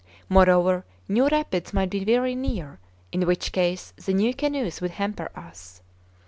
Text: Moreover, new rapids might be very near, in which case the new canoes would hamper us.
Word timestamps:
Moreover, 0.29 0.83
new 1.07 1.27
rapids 1.27 1.73
might 1.73 1.91
be 1.91 2.03
very 2.03 2.33
near, 2.33 2.79
in 3.11 3.27
which 3.27 3.51
case 3.51 3.93
the 4.03 4.15
new 4.15 4.33
canoes 4.33 4.81
would 4.81 4.89
hamper 4.97 5.29
us. 5.35 5.83